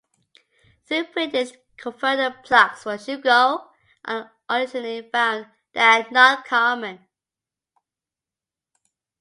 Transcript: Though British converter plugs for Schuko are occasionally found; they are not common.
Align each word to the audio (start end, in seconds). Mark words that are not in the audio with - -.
Though 0.89 1.03
British 1.13 1.51
converter 1.77 2.35
plugs 2.43 2.81
for 2.81 2.97
Schuko 2.97 3.67
are 4.03 4.31
occasionally 4.49 5.07
found; 5.11 5.45
they 5.73 5.79
are 5.81 6.09
not 6.09 6.43
common. 6.43 7.05